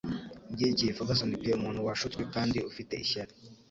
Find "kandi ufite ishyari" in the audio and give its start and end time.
2.33-3.33